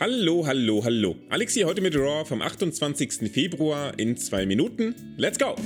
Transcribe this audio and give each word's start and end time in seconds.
Hallo, 0.00 0.46
hallo, 0.46 0.82
hallo. 0.82 1.16
Alex 1.28 1.52
hier 1.52 1.66
heute 1.66 1.82
mit 1.82 1.94
Raw 1.94 2.24
vom 2.24 2.40
28. 2.40 3.30
Februar 3.30 3.92
in 3.98 4.16
zwei 4.16 4.46
Minuten. 4.46 4.94
Let's 5.18 5.38
go! 5.38 5.56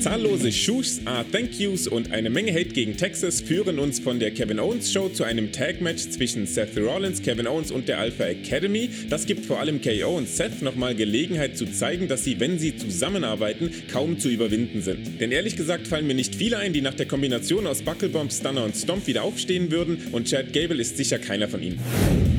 Zahllose 0.00 0.50
Schuhs, 0.50 1.00
A 1.04 1.22
Thank 1.22 1.60
Yous 1.60 1.86
und 1.86 2.10
eine 2.10 2.28
Menge 2.28 2.50
Hate 2.52 2.70
gegen 2.70 2.96
Texas 2.96 3.40
führen 3.40 3.78
uns 3.78 4.00
von 4.00 4.18
der 4.18 4.32
Kevin 4.32 4.58
Owens 4.58 4.92
Show 4.92 5.08
zu 5.10 5.22
einem 5.22 5.52
Tag-Match 5.52 6.10
zwischen 6.10 6.44
Seth 6.44 6.76
Rollins, 6.76 7.22
Kevin 7.22 7.46
Owens 7.46 7.70
und 7.70 7.86
der 7.86 8.00
Alpha 8.00 8.24
Academy. 8.24 8.90
Das 9.10 9.26
gibt 9.26 9.46
vor 9.46 9.60
allem 9.60 9.80
KO 9.80 10.16
und 10.16 10.28
Seth 10.28 10.60
nochmal 10.60 10.96
Gelegenheit 10.96 11.56
zu 11.56 11.66
zeigen, 11.66 12.08
dass 12.08 12.24
sie, 12.24 12.40
wenn 12.40 12.58
sie 12.58 12.76
zusammenarbeiten, 12.76 13.70
kaum 13.92 14.18
zu 14.18 14.28
überwinden 14.28 14.82
sind. 14.82 15.20
Denn 15.20 15.30
ehrlich 15.30 15.54
gesagt 15.54 15.86
fallen 15.86 16.08
mir 16.08 16.14
nicht 16.14 16.34
viele 16.34 16.58
ein, 16.58 16.72
die 16.72 16.80
nach 16.80 16.94
der 16.94 17.06
Kombination 17.06 17.64
aus 17.68 17.82
Buckelbomb, 17.82 18.32
Stunner 18.32 18.64
und 18.64 18.74
Stomp 18.74 19.06
wieder 19.06 19.22
aufstehen 19.22 19.70
würden 19.70 20.08
und 20.10 20.26
Chad 20.26 20.52
Gable 20.52 20.80
ist 20.80 20.96
sicher 20.96 21.20
keiner 21.20 21.46
von 21.46 21.62
ihnen. 21.62 22.37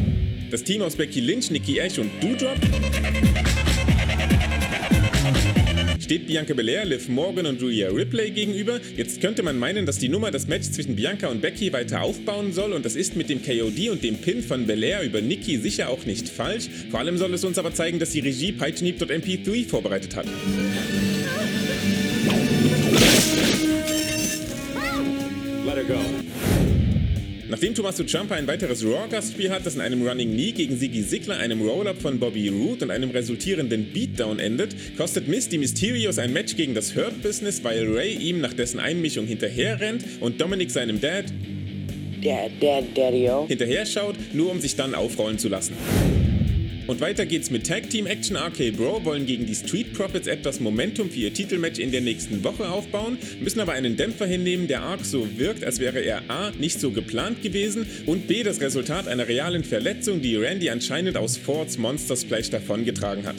Das 0.52 0.63
Team 0.63 0.81
aus 0.81 0.95
Becky 0.95 1.20
Lynch, 1.20 1.52
Nikki 1.52 1.77
Ash 1.77 2.00
und 2.00 2.11
Doudrop 2.21 2.57
steht 6.09 6.25
Bianca 6.25 6.55
Belair, 6.55 6.85
Liv 6.85 7.08
Morgan 7.08 7.45
und 7.45 7.62
Julia 7.62 7.89
Ripley 7.89 8.31
gegenüber. 8.31 8.80
Jetzt 8.98 9.22
könnte 9.22 9.44
man 9.44 9.59
meinen, 9.59 9.85
dass 9.85 9.99
die 9.99 10.09
Nummer 10.09 10.31
das 10.31 10.48
Match 10.48 10.72
zwischen 10.72 10.95
Bianca 10.95 11.27
und 11.27 11.39
Becky 11.39 11.72
weiter 11.72 12.02
aufbauen 12.02 12.52
soll 12.52 12.73
und 12.73 12.84
das 12.84 12.95
ist 12.95 13.16
mit 13.16 13.30
dem 13.30 13.44
KOD 13.44 13.89
und 13.89 14.03
dem 14.03 14.17
Pin 14.17 14.41
von 14.41 14.66
Belair 14.66 15.03
über 15.03 15.22
Nikki 15.22 15.58
sicher 15.59 15.88
auch 15.89 16.05
nicht 16.05 16.27
falsch. 16.27 16.67
Vor 16.89 17.00
allem 17.00 17.20
soll 17.20 17.31
es 17.36 17.44
uns 17.44 17.59
aber 17.59 17.75
zeigen, 17.75 18.00
dass 18.00 18.09
die 18.09 18.22
Regie 18.22 18.53
Peitschenhieb.mp3 18.53 19.67
vorbereitet 19.67 20.16
hat. 20.16 20.25
Let 25.63 25.75
her 25.75 25.84
go. 25.84 26.38
Nachdem 27.49 27.73
Tommaso 27.73 28.03
Ciampa 28.03 28.35
ein 28.35 28.45
weiteres 28.45 28.85
Raw-Gastspiel 28.85 29.49
hat, 29.49 29.66
das 29.66 29.73
in 29.73 29.81
einem 29.81 30.08
Running 30.08 30.34
Knee 30.34 30.52
gegen 30.52 30.77
Siggy 30.77 31.02
Sigler, 31.02 31.38
einem 31.38 31.62
Roll-Up 31.62 31.99
von 31.99 32.20
Bobby 32.20 32.49
Roode 32.49 32.85
und 32.85 32.91
einem 32.91 33.09
resultierenden 33.09 33.91
Beatdown 33.91 34.38
endet, 34.38 34.75
kostet 34.98 35.25
die 35.28 35.58
Mysterios 35.58 36.20
ein 36.20 36.31
Match 36.31 36.55
gegen 36.55 36.75
das 36.75 36.95
Hurt 36.95 37.23
Business, 37.23 37.64
weil 37.64 37.92
Ray 37.92 38.14
ihm 38.14 38.39
nach 38.39 38.53
dessen 38.53 38.80
Einmischung 38.80 39.25
hinterher 39.25 39.80
rennt 39.80 40.05
und 40.20 40.39
Dominic 40.39 40.70
seinem 40.70 41.02
Dad 41.02 41.25
Dad, 42.22 42.52
Dad, 42.59 42.83
Daddy-O 42.95 43.47
hinterher 43.47 43.86
schaut, 43.86 44.16
nur 44.33 44.52
um 44.52 44.59
sich 44.59 44.75
dann 44.75 44.94
aufrollen 44.94 45.39
zu 45.39 45.50
lassen. 45.50 45.73
Und 46.90 47.02
weiter 47.02 47.28
geht's 47.28 47.52
mit 47.52 47.68
Tag 47.68 47.92
Team 47.92 48.08
Action. 48.08 48.36
RK 48.36 48.72
Bro 48.72 49.06
wollen 49.06 49.28
gegen 49.28 49.45
die 49.45 49.54
Street 49.54 49.94
Profits 49.94 50.26
etwas 50.26 50.59
Momentum 50.59 51.12
für 51.12 51.20
ihr 51.20 51.32
Titelmatch 51.32 51.78
in 51.78 51.92
der 51.92 52.02
nächsten 52.02 52.44
Woche 52.44 52.68
aufbauen, 52.68 53.20
müssen 53.40 53.59
aber 53.59 53.73
einen 53.73 53.95
Dämpfer 53.95 54.26
hinnehmen, 54.26 54.68
der 54.68 54.82
arg 54.82 55.06
so 55.06 55.38
wirkt, 55.38 55.64
als 55.64 55.80
wäre 55.80 56.00
er 56.00 56.23
A. 56.32 56.50
nicht 56.58 56.80
so 56.80 56.90
geplant 56.90 57.44
gewesen 57.44 57.86
und 58.08 58.26
B. 58.26 58.42
das 58.42 58.60
Resultat 58.60 59.08
einer 59.08 59.28
realen 59.28 59.64
Verletzung, 59.64 60.23
die 60.23 60.36
Randy 60.36 60.72
anscheinend 60.72 61.16
aus 61.16 61.38
Fords 61.38 61.78
Monster 61.78 62.16
Splash 62.16 62.50
davongetragen 62.50 63.28
hat. 63.28 63.36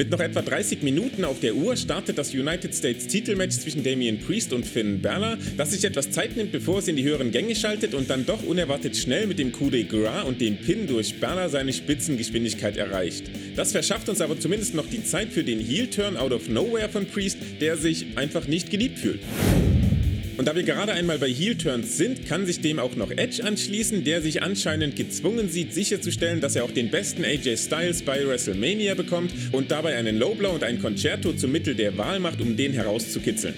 Mit 0.00 0.08
noch 0.08 0.20
etwa 0.20 0.40
30 0.40 0.82
Minuten 0.82 1.26
auf 1.26 1.40
der 1.40 1.54
Uhr 1.54 1.76
startet 1.76 2.16
das 2.16 2.32
United 2.32 2.74
States 2.74 3.06
Titelmatch 3.06 3.58
zwischen 3.58 3.84
Damian 3.84 4.18
Priest 4.18 4.54
und 4.54 4.64
Finn 4.64 5.02
Balor, 5.02 5.36
das 5.58 5.72
sich 5.72 5.84
etwas 5.84 6.10
Zeit 6.10 6.38
nimmt, 6.38 6.52
bevor 6.52 6.78
es 6.78 6.88
in 6.88 6.96
die 6.96 7.02
höheren 7.02 7.32
Gänge 7.32 7.54
schaltet 7.54 7.92
und 7.92 8.08
dann 8.08 8.24
doch 8.24 8.42
unerwartet 8.42 8.96
schnell 8.96 9.26
mit 9.26 9.38
dem 9.38 9.52
Coup 9.52 9.70
de 9.70 9.84
Gras 9.84 10.24
und 10.24 10.40
dem 10.40 10.56
Pin 10.56 10.86
durch 10.86 11.20
Balor 11.20 11.50
seine 11.50 11.74
Spitzengeschwindigkeit 11.74 12.78
erreicht. 12.78 13.24
Das 13.56 13.72
verschafft 13.72 14.08
uns 14.08 14.22
aber 14.22 14.40
zumindest 14.40 14.74
noch 14.74 14.86
die 14.86 15.04
Zeit 15.04 15.34
für 15.34 15.44
den 15.44 15.60
Heel-Turn 15.60 16.16
out 16.16 16.32
of 16.32 16.48
nowhere 16.48 16.88
von 16.88 17.04
Priest, 17.04 17.36
der 17.60 17.76
sich 17.76 18.06
einfach 18.16 18.48
nicht 18.48 18.70
geliebt 18.70 19.00
fühlt. 19.00 19.20
Und 20.40 20.46
da 20.46 20.56
wir 20.56 20.62
gerade 20.62 20.92
einmal 20.92 21.18
bei 21.18 21.28
Heel-Turns 21.28 21.98
sind, 21.98 22.24
kann 22.24 22.46
sich 22.46 22.62
dem 22.62 22.78
auch 22.78 22.96
noch 22.96 23.10
Edge 23.10 23.44
anschließen, 23.44 24.04
der 24.04 24.22
sich 24.22 24.42
anscheinend 24.42 24.96
gezwungen 24.96 25.50
sieht, 25.50 25.74
sicherzustellen, 25.74 26.40
dass 26.40 26.56
er 26.56 26.64
auch 26.64 26.70
den 26.70 26.90
besten 26.90 27.26
AJ 27.26 27.58
Styles 27.58 28.00
bei 28.00 28.26
WrestleMania 28.26 28.94
bekommt 28.94 29.32
und 29.52 29.70
dabei 29.70 29.96
einen 29.96 30.16
Lowblow 30.16 30.54
und 30.54 30.64
ein 30.64 30.80
Concerto 30.80 31.34
zum 31.34 31.52
Mittel 31.52 31.74
der 31.74 31.98
Wahl 31.98 32.20
macht, 32.20 32.40
um 32.40 32.56
den 32.56 32.72
herauszukitzeln. 32.72 33.54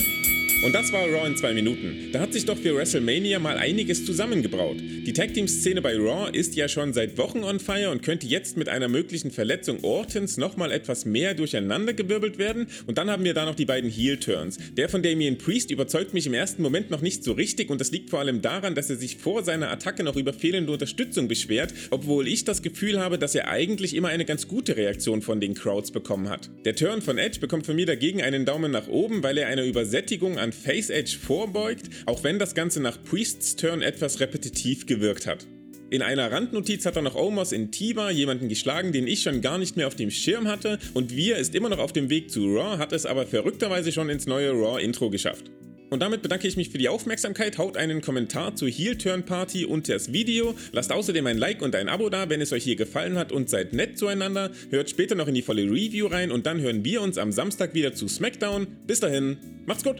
Und 0.62 0.76
das 0.76 0.92
war 0.92 1.08
Raw 1.08 1.26
in 1.26 1.36
zwei 1.36 1.54
Minuten. 1.54 2.10
Da 2.12 2.20
hat 2.20 2.32
sich 2.32 2.44
doch 2.44 2.56
für 2.56 2.76
WrestleMania 2.76 3.40
mal 3.40 3.58
einiges 3.58 4.06
zusammengebraut. 4.06 4.76
Die 4.78 5.12
Tag 5.12 5.34
Team 5.34 5.48
Szene 5.48 5.82
bei 5.82 5.96
Raw 5.96 6.30
ist 6.32 6.54
ja 6.54 6.68
schon 6.68 6.92
seit 6.92 7.18
Wochen 7.18 7.42
on 7.42 7.58
fire 7.58 7.90
und 7.90 8.04
könnte 8.04 8.28
jetzt 8.28 8.56
mit 8.56 8.68
einer 8.68 8.86
möglichen 8.86 9.32
Verletzung 9.32 9.82
Ortons 9.82 10.36
nochmal 10.36 10.70
etwas 10.70 11.04
mehr 11.04 11.34
durcheinandergewirbelt 11.34 12.38
werden. 12.38 12.68
Und 12.86 12.96
dann 12.96 13.10
haben 13.10 13.24
wir 13.24 13.34
da 13.34 13.44
noch 13.44 13.56
die 13.56 13.64
beiden 13.64 13.90
Heel 13.90 14.18
Turns. 14.18 14.56
Der 14.76 14.88
von 14.88 15.02
Damien 15.02 15.36
Priest 15.36 15.72
überzeugt 15.72 16.14
mich 16.14 16.28
im 16.28 16.34
ersten 16.34 16.62
Moment 16.62 16.90
noch 16.90 17.00
nicht 17.00 17.24
so 17.24 17.32
richtig 17.32 17.68
und 17.68 17.80
das 17.80 17.90
liegt 17.90 18.10
vor 18.10 18.20
allem 18.20 18.40
daran, 18.40 18.76
dass 18.76 18.88
er 18.88 18.96
sich 18.96 19.16
vor 19.16 19.42
seiner 19.42 19.68
Attacke 19.68 20.04
noch 20.04 20.14
über 20.14 20.32
fehlende 20.32 20.70
Unterstützung 20.70 21.26
beschwert, 21.26 21.74
obwohl 21.90 22.28
ich 22.28 22.44
das 22.44 22.62
Gefühl 22.62 23.00
habe, 23.00 23.18
dass 23.18 23.34
er 23.34 23.48
eigentlich 23.48 23.96
immer 23.96 24.08
eine 24.08 24.24
ganz 24.24 24.46
gute 24.46 24.76
Reaktion 24.76 25.22
von 25.22 25.40
den 25.40 25.54
Crowds 25.54 25.90
bekommen 25.90 26.28
hat. 26.28 26.50
Der 26.64 26.76
Turn 26.76 27.02
von 27.02 27.18
Edge 27.18 27.40
bekommt 27.40 27.66
von 27.66 27.74
mir 27.74 27.86
dagegen 27.86 28.22
einen 28.22 28.44
Daumen 28.44 28.70
nach 28.70 28.86
oben, 28.86 29.24
weil 29.24 29.38
er 29.38 29.48
einer 29.48 29.64
Übersättigung 29.64 30.38
an 30.38 30.51
Face 30.52 30.90
Edge 30.90 31.16
vorbeugt, 31.20 31.90
auch 32.06 32.22
wenn 32.24 32.38
das 32.38 32.54
Ganze 32.54 32.80
nach 32.80 33.02
Priests 33.02 33.56
Turn 33.56 33.82
etwas 33.82 34.20
repetitiv 34.20 34.86
gewirkt 34.86 35.26
hat. 35.26 35.46
In 35.90 36.00
einer 36.00 36.32
Randnotiz 36.32 36.86
hat 36.86 36.96
er 36.96 37.02
noch 37.02 37.16
Omos 37.16 37.52
in 37.52 37.70
Tiba 37.70 38.10
jemanden 38.10 38.48
geschlagen, 38.48 38.92
den 38.92 39.06
ich 39.06 39.22
schon 39.22 39.42
gar 39.42 39.58
nicht 39.58 39.76
mehr 39.76 39.86
auf 39.86 39.94
dem 39.94 40.10
Schirm 40.10 40.48
hatte 40.48 40.78
und 40.94 41.14
Wir 41.14 41.36
ist 41.36 41.54
immer 41.54 41.68
noch 41.68 41.78
auf 41.78 41.92
dem 41.92 42.08
Weg 42.08 42.30
zu 42.30 42.46
Raw, 42.46 42.78
hat 42.78 42.92
es 42.92 43.04
aber 43.04 43.26
verrückterweise 43.26 43.92
schon 43.92 44.08
ins 44.08 44.26
neue 44.26 44.52
Raw-Intro 44.52 45.10
geschafft. 45.10 45.50
Und 45.92 46.00
damit 46.00 46.22
bedanke 46.22 46.48
ich 46.48 46.56
mich 46.56 46.70
für 46.70 46.78
die 46.78 46.88
Aufmerksamkeit. 46.88 47.58
Haut 47.58 47.76
einen 47.76 48.00
Kommentar 48.00 48.56
zur 48.56 48.70
Heel 48.70 48.96
Turn 48.96 49.26
Party 49.26 49.66
unter 49.66 49.92
das 49.92 50.10
Video. 50.10 50.54
Lasst 50.72 50.90
außerdem 50.90 51.26
ein 51.26 51.36
Like 51.36 51.60
und 51.60 51.74
ein 51.74 51.90
Abo 51.90 52.08
da, 52.08 52.30
wenn 52.30 52.40
es 52.40 52.50
euch 52.54 52.64
hier 52.64 52.76
gefallen 52.76 53.18
hat 53.18 53.30
und 53.30 53.50
seid 53.50 53.74
nett 53.74 53.98
zueinander. 53.98 54.50
Hört 54.70 54.88
später 54.88 55.14
noch 55.14 55.28
in 55.28 55.34
die 55.34 55.42
volle 55.42 55.64
Review 55.64 56.06
rein 56.06 56.30
und 56.30 56.46
dann 56.46 56.62
hören 56.62 56.82
wir 56.82 57.02
uns 57.02 57.18
am 57.18 57.30
Samstag 57.30 57.74
wieder 57.74 57.92
zu 57.92 58.08
SmackDown. 58.08 58.66
Bis 58.86 59.00
dahin, 59.00 59.36
macht's 59.66 59.84
gut! 59.84 59.96